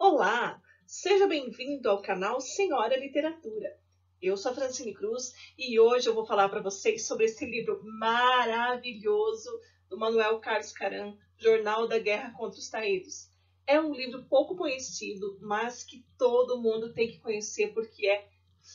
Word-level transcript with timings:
Olá, 0.00 0.62
seja 0.86 1.26
bem-vindo 1.26 1.90
ao 1.90 2.00
canal 2.00 2.40
Senhora 2.40 2.96
Literatura. 2.96 3.76
Eu 4.22 4.36
sou 4.36 4.52
a 4.52 4.54
Francine 4.54 4.94
Cruz 4.94 5.34
e 5.58 5.80
hoje 5.80 6.08
eu 6.08 6.14
vou 6.14 6.24
falar 6.24 6.48
para 6.48 6.62
vocês 6.62 7.04
sobre 7.04 7.24
esse 7.24 7.44
livro 7.44 7.82
maravilhoso 7.82 9.50
do 9.88 9.98
Manuel 9.98 10.38
Carlos 10.38 10.70
Caram, 10.70 11.18
Jornal 11.36 11.88
da 11.88 11.98
Guerra 11.98 12.32
contra 12.38 12.60
os 12.60 12.70
Taídos. 12.70 13.28
É 13.66 13.80
um 13.80 13.92
livro 13.92 14.24
pouco 14.26 14.54
conhecido, 14.54 15.36
mas 15.40 15.82
que 15.82 16.06
todo 16.16 16.62
mundo 16.62 16.94
tem 16.94 17.08
que 17.08 17.18
conhecer 17.18 17.74
porque 17.74 18.06
é 18.06 18.28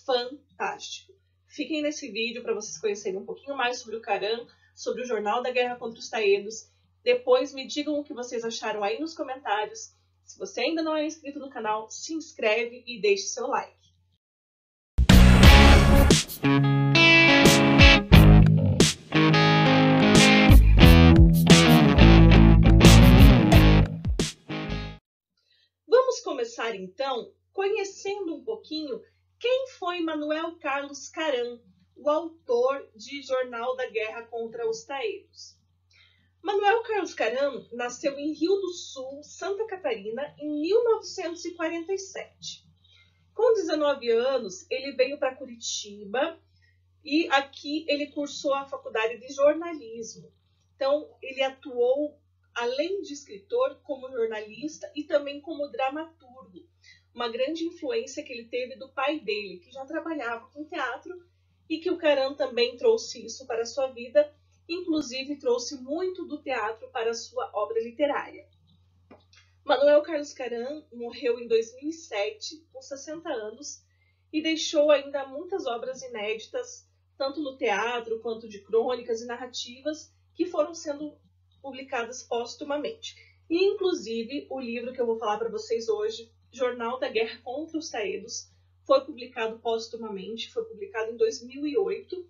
fantástico. 0.05 1.13
Fiquem 1.47 1.81
nesse 1.81 2.11
vídeo 2.11 2.43
para 2.43 2.53
vocês 2.53 2.77
conhecerem 2.77 3.21
um 3.21 3.25
pouquinho 3.25 3.55
mais 3.55 3.79
sobre 3.79 3.95
o 3.95 4.01
Caram, 4.01 4.45
sobre 4.75 5.03
o 5.03 5.05
Jornal 5.05 5.41
da 5.41 5.51
Guerra 5.51 5.77
contra 5.77 5.97
os 5.97 6.09
Taídos. 6.09 6.69
Depois 7.01 7.53
me 7.53 7.65
digam 7.65 7.97
o 7.97 8.03
que 8.03 8.13
vocês 8.13 8.43
acharam 8.43 8.83
aí 8.83 8.99
nos 8.99 9.15
comentários 9.15 9.95
se 10.23 10.37
você 10.37 10.61
ainda 10.61 10.81
não 10.81 10.95
é 10.95 11.05
inscrito 11.05 11.39
no 11.39 11.49
canal, 11.49 11.89
se 11.89 12.13
inscreve 12.13 12.83
e 12.87 12.99
deixe 13.01 13.27
seu 13.27 13.47
like. 13.47 13.83
Vamos 25.87 26.19
começar 26.21 26.75
então 26.75 27.33
conhecendo 27.51 28.35
um 28.35 28.43
pouquinho 28.43 29.01
quem 29.39 29.67
foi 29.77 29.99
Manuel 29.99 30.57
Carlos 30.57 31.09
Caram, 31.09 31.61
o 31.95 32.09
autor 32.09 32.89
de 32.95 33.21
Jornal 33.21 33.75
da 33.75 33.89
Guerra 33.89 34.23
contra 34.23 34.67
os 34.67 34.83
Taeiros. 34.85 35.62
Manuel 36.43 36.83
Carlos 36.83 37.13
Caram 37.13 37.65
nasceu 37.71 38.19
em 38.19 38.33
Rio 38.33 38.57
do 38.57 38.73
Sul, 38.73 39.23
Santa 39.23 39.65
Catarina, 39.65 40.35
em 40.37 40.59
1947. 40.59 42.67
Com 43.33 43.53
19 43.53 44.11
anos, 44.11 44.69
ele 44.69 44.91
veio 44.91 45.17
para 45.17 45.37
Curitiba 45.37 46.37
e 47.01 47.29
aqui 47.29 47.85
ele 47.87 48.07
cursou 48.07 48.53
a 48.53 48.65
faculdade 48.65 49.19
de 49.19 49.33
jornalismo. 49.33 50.33
Então, 50.75 51.15
ele 51.21 51.41
atuou, 51.41 52.19
além 52.53 53.01
de 53.01 53.13
escritor, 53.13 53.79
como 53.81 54.11
jornalista 54.11 54.91
e 54.93 55.05
também 55.05 55.39
como 55.39 55.69
dramaturgo. 55.69 56.67
Uma 57.15 57.29
grande 57.29 57.63
influência 57.63 58.21
que 58.21 58.33
ele 58.33 58.49
teve 58.49 58.75
do 58.75 58.89
pai 58.89 59.21
dele, 59.21 59.59
que 59.59 59.71
já 59.71 59.85
trabalhava 59.85 60.49
com 60.49 60.65
teatro 60.65 61.25
e 61.69 61.77
que 61.77 61.89
o 61.89 61.97
Caram 61.97 62.35
também 62.35 62.75
trouxe 62.75 63.25
isso 63.25 63.47
para 63.47 63.61
a 63.61 63.65
sua 63.65 63.87
vida 63.87 64.29
inclusive 64.67 65.37
trouxe 65.37 65.75
muito 65.81 66.25
do 66.25 66.41
teatro 66.41 66.89
para 66.89 67.13
sua 67.13 67.49
obra 67.53 67.81
literária. 67.81 68.47
Manuel 69.65 70.01
Carlos 70.01 70.33
Caram 70.33 70.85
morreu 70.91 71.39
em 71.39 71.47
2007, 71.47 72.67
com 72.71 72.81
60 72.81 73.29
anos, 73.29 73.81
e 74.31 74.41
deixou 74.41 74.91
ainda 74.91 75.25
muitas 75.27 75.65
obras 75.65 76.01
inéditas, 76.01 76.85
tanto 77.17 77.41
no 77.41 77.55
teatro 77.55 78.19
quanto 78.19 78.49
de 78.49 78.59
crônicas 78.59 79.21
e 79.21 79.25
narrativas, 79.25 80.11
que 80.35 80.45
foram 80.45 80.73
sendo 80.73 81.17
publicadas 81.61 82.23
póstumamente. 82.23 83.15
E, 83.49 83.63
inclusive, 83.65 84.47
o 84.49 84.59
livro 84.59 84.91
que 84.91 84.99
eu 84.99 85.05
vou 85.05 85.17
falar 85.17 85.37
para 85.37 85.49
vocês 85.49 85.87
hoje, 85.87 86.31
Jornal 86.51 86.99
da 86.99 87.07
Guerra 87.07 87.39
contra 87.43 87.77
os 87.77 87.89
Taedos, 87.89 88.51
foi 88.85 89.01
publicado 89.05 89.59
póstumamente, 89.59 90.51
foi 90.51 90.65
publicado 90.65 91.11
em 91.11 91.17
2008 91.17 92.27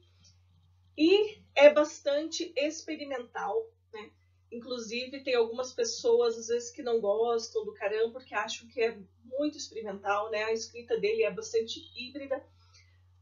e 0.97 1.41
é 1.55 1.71
bastante 1.71 2.53
experimental, 2.55 3.69
né? 3.91 4.11
Inclusive, 4.51 5.23
tem 5.23 5.35
algumas 5.35 5.73
pessoas, 5.73 6.37
às 6.37 6.47
vezes, 6.47 6.69
que 6.69 6.83
não 6.83 7.01
gostam 7.01 7.65
do 7.65 7.73
caramba 7.73 8.13
porque 8.13 8.35
acham 8.35 8.67
que 8.67 8.81
é 8.81 8.97
muito 9.23 9.57
experimental, 9.57 10.29
né? 10.29 10.43
A 10.43 10.53
escrita 10.53 10.99
dele 10.99 11.23
é 11.23 11.31
bastante 11.31 11.79
híbrida, 11.95 12.45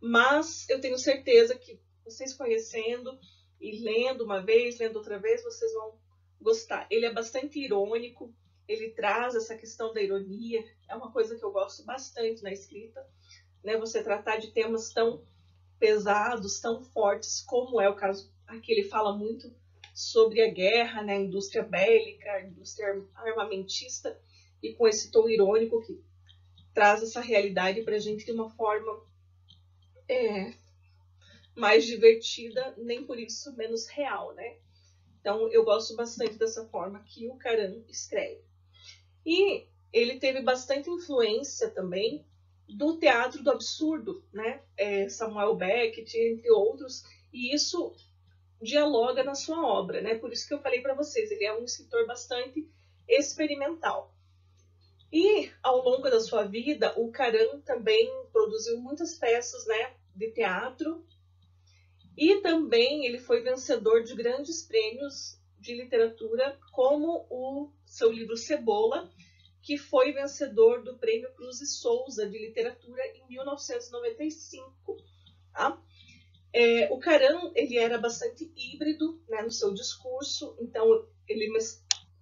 mas 0.02 0.68
eu 0.70 0.82
tenho 0.82 0.98
certeza 0.98 1.58
que 1.58 1.80
vocês 2.04 2.34
conhecendo 2.34 3.18
e 3.60 3.80
lendo 3.80 4.24
uma 4.24 4.42
vez, 4.42 4.80
lendo 4.80 4.98
outra 4.98 5.20
vez, 5.20 5.44
vocês 5.44 5.72
vão 5.74 5.98
gostar. 6.42 6.88
Ele 6.90 7.06
é 7.06 7.14
bastante 7.14 7.60
irônico, 7.60 8.34
ele 8.68 8.90
traz 8.90 9.36
essa 9.36 9.56
questão 9.56 9.94
da 9.94 10.02
ironia, 10.02 10.66
é 10.90 10.96
uma 10.96 11.12
coisa 11.12 11.38
que 11.38 11.46
eu 11.46 11.52
gosto 11.52 11.84
bastante 11.84 12.44
na 12.44 12.52
escrita, 12.52 13.08
né? 13.64 13.78
Você 13.78 14.04
tratar 14.04 14.38
de 14.38 14.52
temas 14.52 14.92
tão 14.92 15.26
pesados, 15.82 16.60
tão 16.60 16.84
fortes, 16.84 17.42
como 17.42 17.82
é 17.82 17.90
o 17.90 17.96
caso 17.96 18.32
aqui. 18.46 18.72
Ele 18.72 18.84
fala 18.84 19.18
muito 19.18 19.52
sobre 19.96 20.40
a 20.42 20.52
guerra, 20.52 21.02
né, 21.02 21.16
a 21.16 21.22
indústria 21.22 21.64
bélica, 21.64 22.32
a 22.32 22.44
indústria 22.44 23.04
armamentista, 23.16 24.18
e 24.62 24.74
com 24.76 24.88
esse 24.88 25.10
tom 25.10 25.28
irônico 25.28 25.82
que 25.82 26.00
traz 26.72 27.02
essa 27.02 27.20
realidade 27.20 27.82
para 27.82 27.96
a 27.96 28.00
gente 28.00 28.24
de 28.24 28.32
uma 28.32 28.50
forma 28.52 29.04
é, 30.08 30.54
mais 31.56 31.84
divertida, 31.84 32.76
nem 32.78 33.04
por 33.04 33.20
isso 33.20 33.56
menos 33.58 33.88
real, 33.88 34.34
né? 34.36 34.58
Então 35.20 35.52
eu 35.52 35.66
gosto 35.66 35.96
bastante 35.96 36.38
dessa 36.38 36.64
forma 36.68 37.04
que 37.04 37.28
o 37.28 37.36
Caran 37.38 37.82
escreve. 37.90 38.42
E 39.26 39.66
ele 39.92 40.20
teve 40.20 40.42
bastante 40.42 40.90
influência 40.90 41.72
também 41.72 42.24
do 42.76 42.98
teatro 42.98 43.44
do 43.44 43.52
absurdo, 43.52 44.24
né? 44.34 44.62
É, 44.78 45.10
Samuel 45.10 45.56
Beckett, 45.56 46.18
entre 46.18 46.50
outros, 46.52 47.04
e 47.32 47.54
isso 47.54 47.94
dialoga 48.62 49.24
na 49.24 49.36
sua 49.36 49.66
obra, 49.66 50.02
né? 50.02 50.16
Por 50.16 50.32
isso 50.32 50.48
que 50.48 50.54
eu 50.54 50.62
falei 50.62 50.82
para 50.82 50.94
vocês, 50.94 51.32
ele 51.32 51.46
é 51.46 51.54
um 51.58 51.64
escritor 51.64 52.06
bastante 52.06 52.70
experimental. 53.08 54.14
E 55.12 55.52
ao 55.62 55.84
longo 55.84 56.10
da 56.10 56.22
sua 56.22 56.44
vida, 56.44 56.94
o 56.98 57.12
Caram 57.12 57.60
também 57.62 58.10
produziu 58.32 58.80
muitas 58.80 59.16
peças, 59.18 59.66
né, 59.66 59.94
de 60.16 60.32
teatro. 60.32 61.06
E 62.16 62.38
também 62.38 63.06
ele 63.06 63.20
foi 63.20 63.42
vencedor 63.42 64.04
de 64.04 64.16
grandes 64.16 64.62
prêmios 64.62 65.38
de 65.60 65.76
literatura, 65.76 66.58
como 66.72 67.26
o 67.30 67.72
seu 67.86 68.12
livro 68.12 68.38
Cebola, 68.38 69.12
que 69.62 69.78
foi 69.78 70.12
vencedor 70.12 70.84
do 70.84 70.98
Prêmio 70.98 71.32
Cruz 71.34 71.62
e 71.62 71.68
Souza 71.68 72.28
de 72.28 72.38
Literatura 72.38 73.02
em 73.16 73.28
1995. 73.28 74.98
Tá? 75.54 75.82
É, 76.54 76.92
o 76.92 77.00
Caram 77.00 77.52
ele 77.56 77.78
era 77.78 77.98
bastante 77.98 78.52
híbrido 78.56 79.22
né, 79.30 79.42
no 79.42 79.52
seu 79.52 79.74
discurso, 79.74 80.56
então 80.60 81.06
ele 81.28 81.52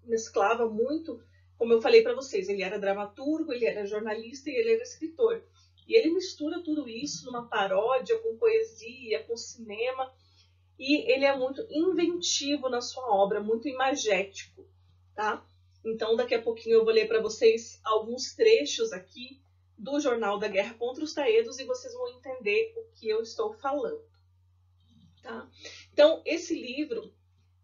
mesclava 0.04 0.68
muito, 0.70 1.22
como 1.58 1.74
eu 1.74 1.82
falei 1.82 2.04
para 2.04 2.14
vocês, 2.14 2.48
ele 2.48 2.62
era 2.62 2.80
dramaturgo, 2.80 3.52
ele 3.52 3.66
era 3.66 3.86
jornalista 3.86 4.50
e 4.50 4.56
ele 4.56 4.74
era 4.74 4.84
escritor. 4.84 5.44
E 5.88 5.96
ele 5.96 6.12
mistura 6.12 6.62
tudo 6.62 6.88
isso 6.88 7.26
numa 7.26 7.48
paródia 7.48 8.20
com 8.20 8.38
poesia, 8.38 9.24
com 9.24 9.36
cinema, 9.36 10.14
e 10.78 11.12
ele 11.12 11.26
é 11.26 11.36
muito 11.36 11.66
inventivo 11.70 12.70
na 12.70 12.80
sua 12.80 13.04
obra, 13.12 13.42
muito 13.42 13.68
imagético, 13.68 14.66
tá? 15.16 15.44
Então, 15.84 16.16
daqui 16.16 16.36
a 16.36 16.42
pouquinho 16.42 16.76
eu 16.76 16.86
vou 16.86 16.94
ler 16.94 17.08
para 17.08 17.22
vocês 17.22 17.80
alguns 17.84 18.34
trechos 18.34 18.92
aqui 18.92 19.42
do 19.78 20.00
Jornal 20.00 20.38
da 20.38 20.48
Guerra 20.48 20.74
contra 20.74 21.04
os 21.04 21.14
Taedos 21.14 21.58
e 21.58 21.64
vocês 21.64 21.94
vão 21.94 22.10
entender 22.10 22.74
o 22.76 22.84
que 22.94 23.08
eu 23.08 23.22
estou 23.22 23.54
falando. 23.54 24.04
Tá? 25.22 25.50
Então, 25.94 26.22
esse 26.26 26.54
livro 26.54 27.14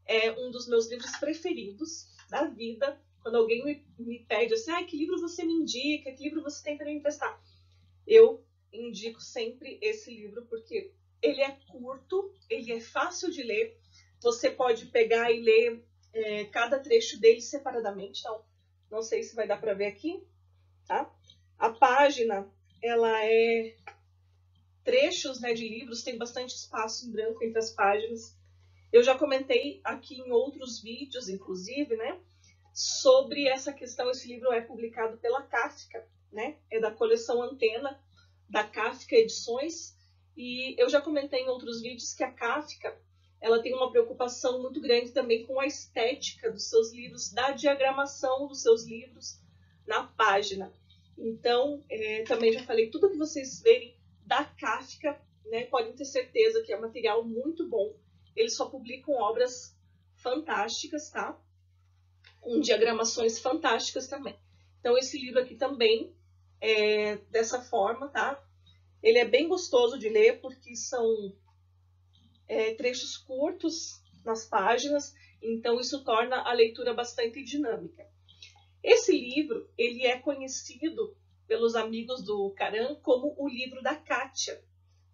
é 0.06 0.32
um 0.32 0.50
dos 0.50 0.68
meus 0.68 0.88
livros 0.88 1.12
preferidos 1.18 2.08
da 2.30 2.46
vida. 2.46 3.02
Quando 3.22 3.36
alguém 3.36 3.66
me, 3.66 3.86
me 3.98 4.20
pede 4.20 4.54
assim, 4.54 4.72
ah, 4.72 4.84
que 4.84 4.98
livro 4.98 5.20
você 5.20 5.44
me 5.44 5.54
indica, 5.54 6.12
que 6.12 6.24
livro 6.24 6.42
você 6.42 6.64
tem 6.64 6.78
para 6.78 6.86
me 6.86 6.94
emprestar? 6.94 7.42
Eu 8.06 8.46
indico 8.72 9.20
sempre 9.20 9.80
esse 9.82 10.14
livro 10.14 10.46
porque 10.46 10.94
ele 11.22 11.42
é 11.42 11.58
curto, 11.70 12.32
ele 12.50 12.72
é 12.72 12.80
fácil 12.80 13.32
de 13.32 13.44
ler. 13.44 13.78
Você 14.22 14.50
pode 14.50 14.88
pegar 14.88 15.32
e 15.32 15.42
ler 15.42 15.84
é, 16.16 16.46
cada 16.46 16.80
trecho 16.80 17.20
dele 17.20 17.42
separadamente. 17.42 18.22
Então, 18.22 18.42
não 18.90 19.02
sei 19.02 19.22
se 19.22 19.36
vai 19.36 19.46
dar 19.46 19.60
para 19.60 19.74
ver 19.74 19.88
aqui, 19.88 20.26
tá? 20.88 21.14
A 21.60 21.70
página, 21.70 22.50
ela 22.82 23.24
é 23.26 23.76
trechos 24.84 25.42
né, 25.42 25.54
de 25.54 25.68
livros, 25.68 26.04
tem 26.04 26.18
bastante 26.18 26.56
espaço 26.56 27.08
em 27.08 27.12
branco 27.12 27.44
entre 27.44 27.60
as 27.60 27.72
páginas. 27.72 28.38
Eu 28.94 29.04
já 29.04 29.18
comentei 29.18 29.82
aqui 29.84 30.22
em 30.22 30.32
outros 30.32 30.82
vídeos, 30.82 31.28
inclusive, 31.28 31.98
né, 31.98 32.20
sobre 32.74 33.48
essa 33.48 33.74
questão. 33.74 34.10
Esse 34.10 34.28
livro 34.28 34.54
é 34.54 34.62
publicado 34.62 35.18
pela 35.18 35.42
Kafka, 35.42 36.08
né, 36.32 36.58
é 36.72 36.80
da 36.80 36.92
coleção 36.92 37.42
Antena, 37.42 38.00
da 38.50 38.64
Kafka 38.64 39.16
Edições. 39.16 39.96
E 40.38 40.80
eu 40.82 40.88
já 40.88 41.02
comentei 41.02 41.42
em 41.42 41.50
outros 41.50 41.82
vídeos 41.82 42.14
que 42.14 42.24
a 42.24 42.32
Kafka 42.32 42.96
ela 43.42 43.62
tem 43.62 43.74
uma 43.74 43.92
preocupação 43.92 44.62
muito 44.62 44.82
grande 44.82 45.12
também 45.12 45.46
com 45.46 45.60
a 45.60 45.66
estética 45.66 46.52
dos 46.52 46.70
seus 46.70 46.92
livros, 46.92 47.32
da 47.32 47.52
diagramação 47.52 48.48
dos 48.48 48.62
seus 48.62 48.86
livros 48.86 49.40
na 49.86 50.04
página. 50.04 50.74
Então, 51.18 51.84
é, 51.90 52.24
também 52.24 52.52
já 52.52 52.64
falei, 52.64 52.90
tudo 52.90 53.10
que 53.10 53.18
vocês 53.18 53.62
verem 53.62 53.96
da 54.26 54.44
Kafka, 54.44 55.20
né, 55.46 55.66
podem 55.66 55.94
ter 55.94 56.06
certeza 56.06 56.64
que 56.64 56.74
é 56.74 56.80
material 56.80 57.24
muito 57.24 57.68
bom. 57.68 57.96
Eles 58.36 58.56
só 58.56 58.66
publicam 58.66 59.14
obras 59.16 59.78
fantásticas, 60.16 61.10
tá? 61.10 61.40
Com 62.42 62.60
diagramações 62.60 63.40
fantásticas 63.40 64.08
também. 64.08 64.36
Então, 64.80 64.98
esse 64.98 65.18
livro 65.18 65.40
aqui 65.40 65.56
também 65.56 66.14
é 66.60 67.18
dessa 67.30 67.62
forma, 67.62 68.10
tá? 68.10 68.44
Ele 69.02 69.20
é 69.20 69.26
bem 69.26 69.48
gostoso 69.48 70.00
de 70.00 70.10
ler 70.10 70.42
porque 70.42 70.76
são 70.76 71.32
é, 72.48 72.74
trechos 72.76 73.18
curtos 73.18 74.02
nas 74.24 74.46
páginas, 74.46 75.14
então 75.42 75.80
isso 75.80 76.04
torna 76.04 76.38
a 76.42 76.54
leitura 76.54 76.94
bastante 76.94 77.44
dinâmica. 77.44 78.08
Esse 78.84 79.12
livro 79.12 79.70
ele 79.78 80.06
é 80.06 80.20
conhecido 80.20 81.16
pelos 81.48 81.76
amigos 81.76 82.24
do 82.24 82.52
Caran 82.52 82.96
como 83.02 83.36
o 83.38 83.48
livro 83.48 83.82
da 83.82 83.96
Kátia. 83.96 84.64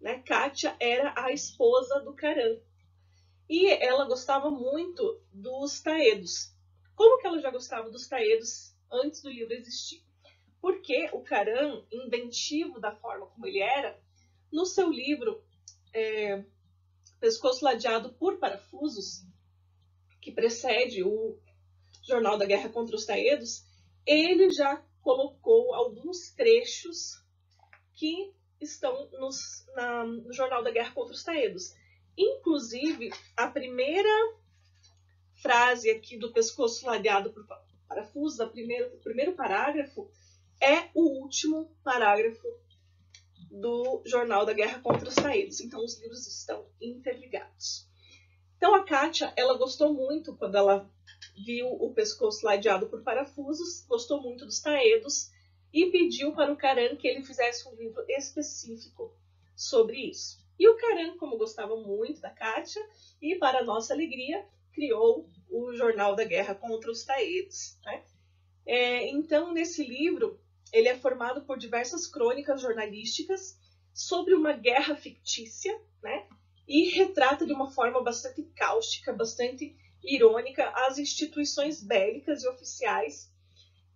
Né? 0.00 0.18
Kátia 0.22 0.76
era 0.80 1.14
a 1.16 1.32
esposa 1.32 2.00
do 2.00 2.14
Caran. 2.14 2.58
E 3.48 3.66
ela 3.66 4.06
gostava 4.06 4.50
muito 4.50 5.20
dos 5.32 5.80
taedos. 5.80 6.54
Como 6.94 7.18
que 7.18 7.26
ela 7.26 7.40
já 7.40 7.50
gostava 7.50 7.90
dos 7.90 8.06
taedos 8.06 8.74
antes 8.90 9.22
do 9.22 9.30
livro 9.30 9.52
existir? 9.54 10.02
Porque 10.60 11.08
o 11.12 11.20
Caran, 11.20 11.82
inventivo 11.90 12.80
da 12.80 12.92
forma 12.92 13.26
como 13.26 13.46
ele 13.46 13.60
era, 13.60 13.98
no 14.50 14.64
seu 14.64 14.90
livro 14.90 15.42
é, 15.92 16.44
Pescoço 17.22 17.64
Ladeado 17.64 18.12
por 18.14 18.38
Parafusos, 18.38 19.24
que 20.20 20.32
precede 20.32 21.04
o 21.04 21.38
Jornal 22.02 22.36
da 22.36 22.44
Guerra 22.44 22.68
contra 22.68 22.96
os 22.96 23.06
Taedos, 23.06 23.64
ele 24.04 24.50
já 24.50 24.84
colocou 25.00 25.72
alguns 25.72 26.32
trechos 26.32 27.24
que 27.94 28.34
estão 28.60 29.08
nos, 29.12 29.64
na, 29.76 30.04
no 30.04 30.32
Jornal 30.32 30.64
da 30.64 30.72
Guerra 30.72 30.92
contra 30.92 31.14
os 31.14 31.22
Taedos. 31.22 31.76
Inclusive, 32.18 33.12
a 33.36 33.46
primeira 33.46 34.10
frase 35.36 35.90
aqui 35.90 36.18
do 36.18 36.32
pescoço 36.32 36.84
ladeado 36.84 37.32
por 37.32 37.46
parafusos, 37.86 38.44
primeira, 38.50 38.88
o 38.88 38.98
primeiro 38.98 39.34
parágrafo, 39.34 40.10
é 40.60 40.90
o 40.92 41.22
último 41.22 41.70
parágrafo 41.84 42.48
do 43.52 44.02
Jornal 44.06 44.46
da 44.46 44.54
Guerra 44.54 44.80
contra 44.80 45.08
os 45.08 45.14
Taedos. 45.14 45.60
Então, 45.60 45.84
os 45.84 46.00
livros 46.00 46.26
estão 46.26 46.66
interligados. 46.80 47.86
Então, 48.56 48.74
a 48.74 48.84
Kátia, 48.84 49.32
ela 49.36 49.58
gostou 49.58 49.92
muito 49.92 50.34
quando 50.36 50.56
ela 50.56 50.90
viu 51.44 51.68
o 51.68 51.92
pescoço 51.92 52.46
ladeado 52.46 52.86
por 52.86 53.02
parafusos, 53.02 53.84
gostou 53.86 54.22
muito 54.22 54.46
dos 54.46 54.60
taedos 54.60 55.30
e 55.72 55.86
pediu 55.86 56.32
para 56.32 56.52
o 56.52 56.56
Caran 56.56 56.96
que 56.96 57.06
ele 57.06 57.24
fizesse 57.24 57.68
um 57.68 57.74
livro 57.74 58.04
específico 58.08 59.12
sobre 59.54 59.98
isso. 60.10 60.38
E 60.58 60.68
o 60.68 60.76
Caran, 60.76 61.16
como 61.16 61.36
gostava 61.36 61.76
muito 61.76 62.20
da 62.20 62.30
Kátia, 62.30 62.82
e 63.20 63.34
para 63.36 63.64
nossa 63.64 63.92
alegria, 63.92 64.46
criou 64.72 65.28
o 65.50 65.72
Jornal 65.74 66.14
da 66.14 66.24
Guerra 66.24 66.54
contra 66.54 66.90
os 66.90 67.04
Taedos. 67.04 67.78
Né? 67.84 68.02
É, 68.64 69.08
então, 69.08 69.52
nesse 69.52 69.84
livro, 69.84 70.40
ele 70.72 70.88
é 70.88 70.98
formado 70.98 71.42
por 71.42 71.58
diversas 71.58 72.06
crônicas 72.06 72.60
jornalísticas 72.60 73.58
sobre 73.92 74.34
uma 74.34 74.52
guerra 74.52 74.96
fictícia, 74.96 75.78
né? 76.02 76.26
E 76.66 76.90
retrata 76.90 77.44
de 77.46 77.52
uma 77.52 77.70
forma 77.70 78.02
bastante 78.02 78.42
cáustica, 78.56 79.12
bastante 79.12 79.76
irônica 80.02 80.68
às 80.86 80.98
instituições 80.98 81.82
bélicas 81.82 82.42
e 82.42 82.48
oficiais 82.48 83.30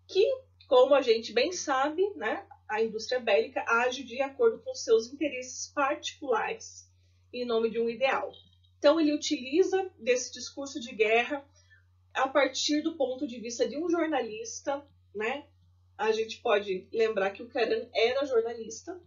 que, 0.06 0.24
como 0.68 0.94
a 0.94 1.02
gente 1.02 1.32
bem 1.32 1.52
sabe, 1.52 2.02
né, 2.14 2.46
a 2.68 2.82
indústria 2.82 3.20
bélica 3.20 3.64
age 3.66 4.04
de 4.04 4.20
acordo 4.20 4.58
com 4.60 4.74
seus 4.74 5.12
interesses 5.12 5.72
particulares 5.72 6.88
em 7.32 7.44
nome 7.44 7.70
de 7.70 7.80
um 7.80 7.88
ideal. 7.88 8.32
Então 8.78 9.00
ele 9.00 9.14
utiliza 9.14 9.90
desse 9.98 10.32
discurso 10.32 10.80
de 10.80 10.94
guerra 10.94 11.44
a 12.14 12.28
partir 12.28 12.82
do 12.82 12.96
ponto 12.96 13.26
de 13.26 13.38
vista 13.40 13.68
de 13.68 13.76
um 13.76 13.88
jornalista, 13.88 14.84
né? 15.14 15.46
A 15.96 16.12
gente 16.12 16.40
pode 16.40 16.88
lembrar 16.92 17.30
que 17.30 17.42
o 17.42 17.48
Karen 17.48 17.88
era 17.94 18.26
jornalista 18.26 19.00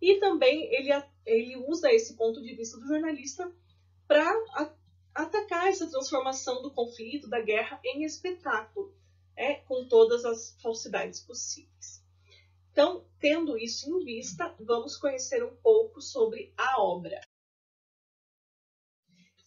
e 0.00 0.18
também 0.18 0.64
ele, 0.74 0.90
ele 1.24 1.56
usa 1.68 1.92
esse 1.92 2.16
ponto 2.16 2.42
de 2.42 2.54
vista 2.54 2.78
do 2.78 2.86
jornalista 2.86 3.50
para 4.08 4.30
atacar 5.14 5.68
essa 5.68 5.88
transformação 5.88 6.60
do 6.62 6.72
conflito, 6.72 7.28
da 7.28 7.40
guerra, 7.40 7.80
em 7.84 8.02
espetáculo, 8.02 8.94
é, 9.36 9.54
com 9.54 9.86
todas 9.86 10.24
as 10.24 10.56
falsidades 10.60 11.20
possíveis. 11.20 12.02
Então, 12.72 13.06
tendo 13.20 13.56
isso 13.56 13.88
em 13.88 14.04
vista, 14.04 14.54
vamos 14.58 14.96
conhecer 14.96 15.44
um 15.44 15.54
pouco 15.56 16.00
sobre 16.00 16.52
a 16.56 16.82
obra. 16.82 17.20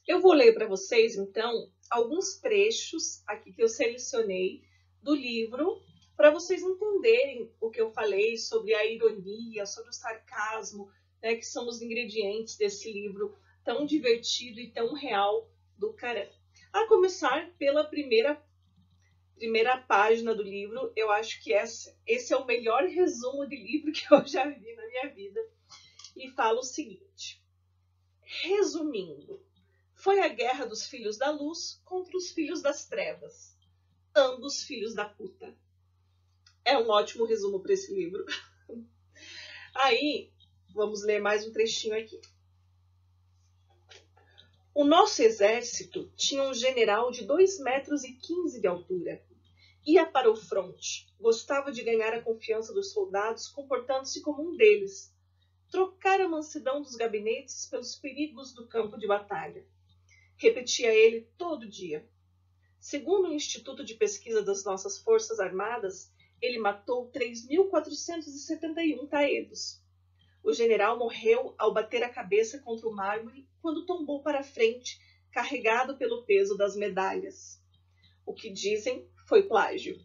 Eu 0.08 0.22
vou 0.22 0.34
ler 0.34 0.54
para 0.54 0.68
vocês, 0.68 1.18
então, 1.18 1.72
alguns 1.90 2.40
trechos 2.40 3.24
aqui 3.28 3.52
que 3.52 3.64
eu 3.64 3.68
selecionei 3.68 4.62
do 5.02 5.16
livro 5.16 5.82
para 6.16 6.32
vocês 6.32 6.62
entenderem 6.62 7.52
o 7.60 7.70
que 7.70 7.82
eu 7.82 7.92
falei 7.92 8.38
sobre 8.38 8.74
a 8.74 8.86
ironia, 8.86 9.66
sobre 9.66 9.90
o 9.90 9.94
sarcasmo, 9.94 10.92
né, 11.22 11.36
que 11.36 11.46
são 11.46 11.68
os 11.68 11.82
ingredientes 11.82 12.58
desse 12.58 12.92
livro 12.92 13.38
tão 13.64 13.86
divertido 13.86 14.60
e 14.60 14.72
tão 14.72 14.94
real 14.94 15.50
do 15.78 15.94
Caran. 15.94 16.30
A 16.72 16.88
começar 16.88 17.52
pela 17.58 17.84
primeira 17.84 18.42
primeira 19.36 19.78
página 19.78 20.34
do 20.34 20.42
livro, 20.42 20.94
eu 20.96 21.12
acho 21.12 21.44
que 21.44 21.52
essa, 21.52 21.94
esse 22.08 22.34
é 22.34 22.38
o 22.38 22.46
melhor 22.46 22.84
resumo 22.84 23.46
de 23.46 23.58
livro 23.58 23.92
que 23.94 24.06
eu 24.10 24.26
já 24.26 24.48
vi 24.48 24.74
na 24.76 24.88
minha 24.88 25.10
vida. 25.10 25.42
E 26.16 26.32
fala 26.32 26.60
o 26.60 26.64
seguinte: 26.64 27.44
Resumindo, 28.22 29.46
foi 29.94 30.22
a 30.22 30.30
guerra 30.30 30.66
dos 30.66 30.88
filhos 30.88 31.18
da 31.18 31.32
luz 31.32 31.82
contra 31.84 32.16
os 32.16 32.32
filhos 32.32 32.62
das 32.62 32.88
trevas, 32.88 33.58
ambos 34.16 34.64
filhos 34.64 34.96
da 34.96 35.04
puta. 35.04 35.54
É 36.66 36.76
um 36.76 36.90
ótimo 36.90 37.26
resumo 37.26 37.60
para 37.60 37.74
esse 37.74 37.94
livro. 37.94 38.26
Aí, 39.76 40.32
vamos 40.74 41.04
ler 41.04 41.22
mais 41.22 41.46
um 41.46 41.52
trechinho 41.52 41.96
aqui. 41.96 42.20
O 44.74 44.84
nosso 44.84 45.22
exército 45.22 46.12
tinha 46.16 46.42
um 46.42 46.56
general 46.56 47.12
de 47.12 47.24
2 47.24 47.60
metros 47.60 48.04
e 48.04 48.14
15 48.14 48.60
de 48.60 48.66
altura. 48.66 49.24
Ia 49.86 50.08
para 50.08 50.30
o 50.30 50.36
fronte, 50.36 51.08
gostava 51.20 51.72
de 51.72 51.84
ganhar 51.84 52.16
a 52.16 52.22
confiança 52.22 52.74
dos 52.74 52.92
soldados, 52.92 53.48
comportando-se 53.48 54.22
como 54.22 54.42
um 54.42 54.58
deles. 54.58 55.14
Trocar 55.70 56.20
a 56.20 56.28
mansidão 56.28 56.82
dos 56.82 56.96
gabinetes 56.96 57.68
pelos 57.68 57.96
perigos 57.96 58.54
do 58.56 58.68
campo 58.68 58.98
de 58.98 59.06
batalha. 59.06 59.64
Repetia 60.36 60.92
ele 60.92 61.30
todo 61.38 61.70
dia. 61.70 62.10
Segundo 62.80 63.30
o 63.30 63.34
Instituto 63.34 63.86
de 63.86 63.94
Pesquisa 63.94 64.42
das 64.42 64.64
Nossas 64.64 64.98
Forças 64.98 65.40
Armadas, 65.40 66.12
ele 66.46 66.60
matou 66.60 67.12
3.471 67.12 69.10
taedos. 69.10 69.82
O 70.44 70.54
general 70.54 70.98
morreu 70.98 71.56
ao 71.58 71.74
bater 71.74 72.04
a 72.04 72.10
cabeça 72.10 72.60
contra 72.60 72.88
o 72.88 72.94
mármore 72.94 73.48
quando 73.62 73.86
tombou 73.86 74.22
para 74.22 74.44
frente, 74.44 75.02
carregado 75.32 75.98
pelo 75.98 76.24
peso 76.24 76.56
das 76.56 76.76
medalhas. 76.76 77.60
O 78.26 78.34
que 78.34 78.50
dizem 78.50 79.10
foi 79.28 79.44
plágio. 79.44 80.00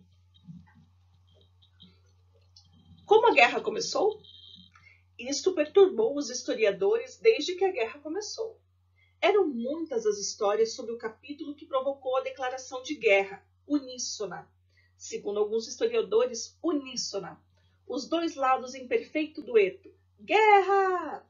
Como 3.04 3.28
a 3.28 3.34
guerra 3.34 3.60
começou? 3.60 4.22
Isto 5.18 5.54
perturbou 5.54 6.16
os 6.16 6.30
historiadores 6.30 7.18
desde 7.18 7.54
que 7.54 7.64
a 7.64 7.72
guerra 7.72 7.98
começou. 7.98 8.58
Eram 9.20 9.46
muitas 9.46 10.06
as 10.06 10.16
histórias 10.16 10.72
sobre 10.72 10.92
o 10.92 10.98
capítulo 10.98 11.54
que 11.54 11.66
provocou 11.66 12.16
a 12.16 12.22
declaração 12.22 12.82
de 12.82 12.94
guerra, 12.94 13.46
uníssona. 13.66 14.50
Segundo 15.00 15.40
alguns 15.40 15.66
historiadores, 15.66 16.58
uníssona. 16.62 17.42
Os 17.88 18.06
dois 18.06 18.34
lados 18.36 18.74
em 18.74 18.86
perfeito 18.86 19.42
dueto. 19.42 19.90
Guerra! 20.20 21.26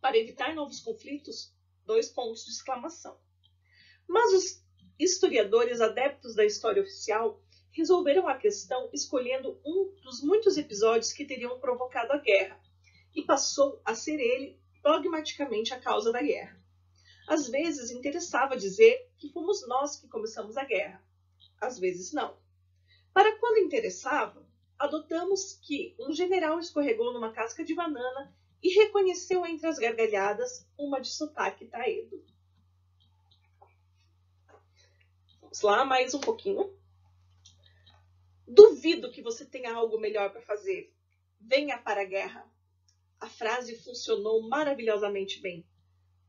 para 0.00 0.16
evitar 0.16 0.54
novos 0.54 0.80
conflitos, 0.80 1.52
dois 1.84 2.08
pontos 2.08 2.44
de 2.44 2.52
exclamação. 2.52 3.18
Mas 4.06 4.32
os 4.32 4.64
historiadores 4.98 5.80
adeptos 5.80 6.36
da 6.36 6.44
história 6.44 6.80
oficial 6.80 7.42
resolveram 7.72 8.28
a 8.28 8.38
questão 8.38 8.88
escolhendo 8.92 9.60
um 9.64 9.92
dos 10.02 10.22
muitos 10.22 10.56
episódios 10.56 11.12
que 11.12 11.24
teriam 11.24 11.58
provocado 11.58 12.12
a 12.12 12.18
guerra, 12.18 12.60
e 13.12 13.24
passou 13.24 13.82
a 13.84 13.92
ser 13.92 14.20
ele 14.20 14.56
dogmaticamente 14.82 15.74
a 15.74 15.80
causa 15.80 16.12
da 16.12 16.22
guerra. 16.22 16.56
Às 17.26 17.48
vezes 17.48 17.90
interessava 17.90 18.56
dizer 18.56 19.10
que 19.18 19.32
fomos 19.32 19.66
nós 19.66 19.96
que 19.96 20.06
começamos 20.06 20.56
a 20.56 20.64
guerra, 20.64 21.04
às 21.60 21.76
vezes 21.78 22.12
não. 22.12 22.38
Para 23.18 23.36
quando 23.36 23.58
interessava, 23.58 24.46
adotamos 24.78 25.54
que 25.54 25.92
um 25.98 26.12
general 26.12 26.60
escorregou 26.60 27.12
numa 27.12 27.32
casca 27.32 27.64
de 27.64 27.74
banana 27.74 28.32
e 28.62 28.68
reconheceu 28.68 29.44
entre 29.44 29.66
as 29.66 29.76
gargalhadas 29.76 30.64
uma 30.78 31.00
de 31.00 31.08
sotaque 31.08 31.66
taedo. 31.66 32.24
Vamos 35.40 35.60
lá, 35.62 35.84
mais 35.84 36.14
um 36.14 36.20
pouquinho. 36.20 36.72
Duvido 38.46 39.10
que 39.10 39.20
você 39.20 39.44
tenha 39.44 39.74
algo 39.74 39.98
melhor 39.98 40.30
para 40.30 40.42
fazer. 40.42 40.94
Venha 41.40 41.76
para 41.76 42.02
a 42.02 42.08
guerra. 42.08 42.48
A 43.18 43.28
frase 43.28 43.82
funcionou 43.82 44.48
maravilhosamente 44.48 45.40
bem, 45.40 45.66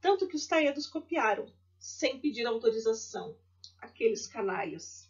tanto 0.02 0.28
que 0.28 0.36
os 0.36 0.48
taedos 0.48 0.88
copiaram, 0.88 1.54
sem 1.78 2.20
pedir 2.20 2.48
autorização. 2.48 3.38
Aqueles 3.80 4.26
canalhas. 4.26 5.09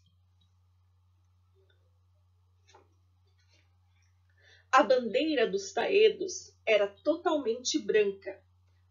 A 4.71 4.83
bandeira 4.83 5.47
dos 5.47 5.73
Taedos 5.73 6.55
era 6.63 6.87
totalmente 6.87 7.79
branca, 7.79 8.39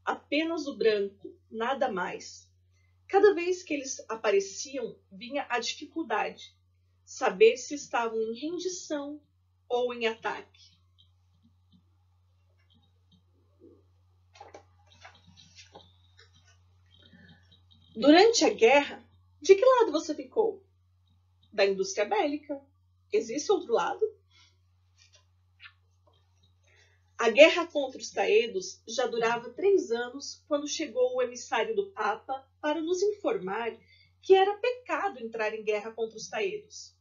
apenas 0.04 0.66
o 0.66 0.76
branco, 0.76 1.32
nada 1.49 1.88
mais. 1.88 2.50
Cada 3.06 3.32
vez 3.32 3.62
que 3.62 3.75
eles 3.75 4.04
apareciam, 4.08 4.99
vinha 5.11 5.47
a 5.49 5.61
dificuldade, 5.61 6.52
saber 7.04 7.56
se 7.56 7.75
estavam 7.75 8.20
em 8.20 8.35
rendição 8.35 9.20
ou 9.68 9.94
em 9.94 10.06
ataque. 10.08 10.76
Durante 17.94 18.44
a 18.44 18.50
guerra, 18.50 19.08
de 19.40 19.54
que 19.54 19.64
lado 19.64 19.92
você 19.92 20.12
ficou? 20.12 20.61
Da 21.52 21.64
indústria 21.64 22.04
bélica. 22.04 22.61
Existe 23.12 23.50
outro 23.52 23.73
lado? 23.73 24.17
A 27.18 27.30
guerra 27.30 27.66
contra 27.66 28.00
os 28.00 28.12
taedos 28.12 28.80
já 28.87 29.04
durava 29.04 29.50
três 29.50 29.90
anos 29.90 30.44
quando 30.46 30.68
chegou 30.68 31.16
o 31.16 31.22
emissário 31.22 31.75
do 31.75 31.90
Papa 31.90 32.48
para 32.60 32.80
nos 32.80 33.02
informar 33.02 33.76
que 34.22 34.37
era 34.37 34.56
pecado 34.58 35.18
entrar 35.18 35.52
em 35.52 35.64
guerra 35.64 35.90
contra 35.90 36.16
os 36.16 36.28
taedos. 36.28 36.96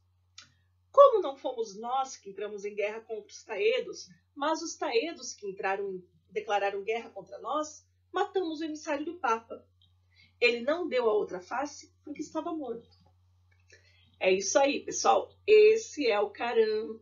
Como 0.90 1.22
não 1.22 1.36
fomos 1.36 1.78
nós 1.78 2.16
que 2.16 2.30
entramos 2.30 2.64
em 2.64 2.74
guerra 2.74 3.00
contra 3.00 3.30
os 3.30 3.44
taedos, 3.44 4.08
mas 4.34 4.60
os 4.60 4.76
taedos 4.76 5.32
que 5.32 5.46
entraram, 5.46 6.02
declararam 6.28 6.82
guerra 6.82 7.10
contra 7.10 7.38
nós, 7.38 7.86
matamos 8.12 8.60
o 8.60 8.64
emissário 8.64 9.04
do 9.04 9.20
Papa. 9.20 9.64
Ele 10.40 10.62
não 10.62 10.88
deu 10.88 11.08
a 11.08 11.12
outra 11.12 11.40
face 11.40 11.94
porque 12.02 12.22
estava 12.22 12.52
morto. 12.52 12.88
É 14.18 14.32
isso 14.32 14.58
aí, 14.58 14.80
pessoal. 14.84 15.30
Esse 15.46 16.08
é 16.08 16.18
o 16.18 16.30
Caram. 16.30 17.00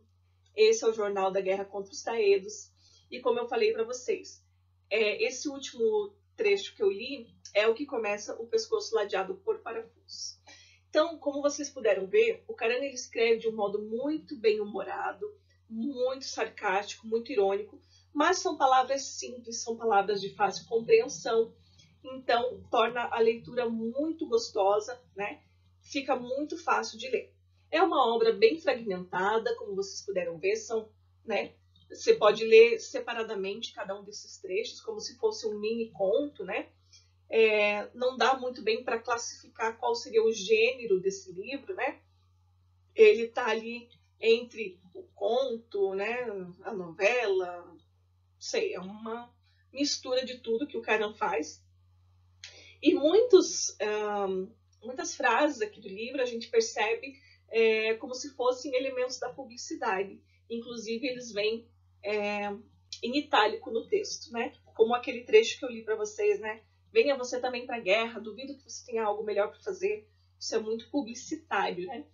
Esse 0.55 0.85
é 0.85 0.87
o 0.87 0.93
Jornal 0.93 1.31
da 1.31 1.41
Guerra 1.41 1.65
contra 1.65 1.91
os 1.91 2.03
Taedos. 2.03 2.71
E 3.09 3.19
como 3.19 3.39
eu 3.39 3.47
falei 3.47 3.71
para 3.71 3.83
vocês, 3.83 4.43
é, 4.89 5.23
esse 5.23 5.49
último 5.49 6.13
trecho 6.35 6.75
que 6.75 6.83
eu 6.83 6.91
li 6.91 7.27
é 7.53 7.67
o 7.67 7.73
que 7.73 7.85
começa 7.85 8.35
o 8.35 8.47
pescoço 8.47 8.95
ladeado 8.95 9.35
por 9.35 9.59
parafuso. 9.59 10.37
Então, 10.89 11.17
como 11.17 11.41
vocês 11.41 11.69
puderam 11.69 12.07
ver, 12.07 12.43
o 12.47 12.53
Caran 12.53 12.75
ele 12.75 12.93
escreve 12.93 13.39
de 13.39 13.49
um 13.49 13.55
modo 13.55 13.81
muito 13.81 14.37
bem 14.37 14.61
humorado, 14.61 15.25
muito 15.69 16.25
sarcástico, 16.25 17.07
muito 17.07 17.31
irônico, 17.31 17.79
mas 18.13 18.39
são 18.39 18.57
palavras 18.57 19.03
simples, 19.03 19.61
são 19.61 19.75
palavras 19.75 20.21
de 20.21 20.33
fácil 20.33 20.65
compreensão, 20.67 21.53
então 22.03 22.63
torna 22.71 23.03
a 23.11 23.19
leitura 23.19 23.69
muito 23.69 24.27
gostosa, 24.27 24.99
né? 25.15 25.41
Fica 25.81 26.15
muito 26.15 26.57
fácil 26.57 26.97
de 26.97 27.09
ler. 27.09 27.33
É 27.69 27.81
uma 27.81 28.13
obra 28.13 28.31
bem 28.31 28.59
fragmentada, 28.59 29.55
como 29.57 29.75
vocês 29.75 30.05
puderam 30.05 30.37
ver, 30.37 30.55
são, 30.55 30.89
né, 31.25 31.53
você 31.89 32.13
pode 32.13 32.43
ler 32.43 32.79
separadamente 32.79 33.73
cada 33.73 33.97
um 33.97 34.03
desses 34.03 34.37
trechos, 34.37 34.81
como 34.81 34.99
se 34.99 35.17
fosse 35.17 35.47
um 35.47 35.59
mini 35.59 35.89
conto, 35.91 36.43
né? 36.43 36.69
É, 37.29 37.89
não 37.93 38.17
dá 38.17 38.37
muito 38.37 38.61
bem 38.61 38.83
para 38.83 38.99
classificar 38.99 39.77
qual 39.77 39.95
seria 39.95 40.23
o 40.23 40.31
gênero 40.31 40.99
desse 40.99 41.31
livro, 41.31 41.73
né? 41.75 42.01
Ele 42.95 43.23
está 43.23 43.47
ali 43.47 43.89
entre 44.19 44.79
o 44.93 45.03
conto, 45.13 45.93
né, 45.93 46.25
a 46.63 46.73
novela, 46.73 47.77
sei, 48.39 48.73
é 48.73 48.79
uma 48.79 49.31
mistura 49.71 50.25
de 50.25 50.39
tudo 50.39 50.67
que 50.67 50.77
o 50.77 50.81
Karan 50.81 51.13
faz. 51.13 51.63
E 52.81 52.93
muitos, 52.93 53.77
muitas 54.81 55.15
frases 55.15 55.61
aqui 55.61 55.79
do 55.79 55.87
livro 55.87 56.21
a 56.21 56.25
gente 56.25 56.49
percebe 56.49 57.19
é, 57.49 57.93
como 57.95 58.13
se 58.13 58.31
fossem 58.31 58.75
elementos 58.75 59.19
da 59.19 59.29
publicidade. 59.29 60.21
Inclusive, 60.49 61.07
eles 61.07 61.31
vêm 61.31 61.67
é, 62.03 62.49
em 63.03 63.17
itálico 63.17 63.71
no 63.71 63.87
texto, 63.87 64.31
né? 64.31 64.53
Como 64.75 64.93
aquele 64.93 65.23
trecho 65.23 65.59
que 65.59 65.65
eu 65.65 65.69
li 65.69 65.83
para 65.83 65.95
vocês, 65.95 66.39
né? 66.39 66.61
Venha 66.91 67.17
você 67.17 67.39
também 67.39 67.65
para 67.65 67.77
a 67.77 67.81
guerra, 67.81 68.19
duvido 68.19 68.55
que 68.55 68.63
você 68.63 68.85
tenha 68.85 69.03
algo 69.03 69.23
melhor 69.23 69.49
para 69.49 69.59
fazer. 69.59 70.07
Isso 70.39 70.55
é 70.55 70.59
muito 70.59 70.89
publicitário, 70.89 71.85
né? 71.87 72.05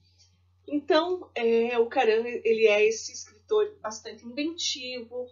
Então, 0.68 1.30
é, 1.36 1.78
o 1.78 1.88
Caran, 1.88 2.24
ele 2.26 2.68
é 2.68 2.86
esse 2.86 3.12
escritor 3.12 3.78
bastante 3.82 4.26
inventivo, 4.26 5.30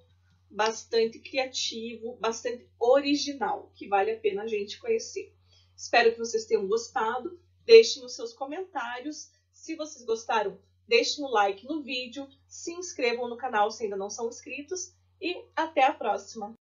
bastante 0.49 1.19
criativo, 1.19 2.17
bastante 2.17 2.67
original, 2.77 3.71
que 3.75 3.87
vale 3.87 4.11
a 4.11 4.19
pena 4.19 4.43
a 4.43 4.47
gente 4.47 4.79
conhecer. 4.79 5.33
Espero 5.75 6.11
que 6.11 6.19
vocês 6.19 6.45
tenham 6.45 6.67
gostado. 6.67 7.39
Deixem 7.65 8.03
os 8.03 8.15
seus 8.15 8.33
comentários. 8.33 9.31
Se 9.51 9.75
vocês 9.75 10.05
gostaram, 10.05 10.59
deixem 10.87 11.23
o 11.23 11.29
like 11.29 11.65
no 11.65 11.81
vídeo, 11.81 12.27
se 12.47 12.73
inscrevam 12.73 13.29
no 13.29 13.37
canal 13.37 13.71
se 13.71 13.83
ainda 13.83 13.95
não 13.95 14.09
são 14.09 14.27
inscritos 14.27 14.93
e 15.19 15.45
até 15.55 15.85
a 15.85 15.93
próxima! 15.93 16.53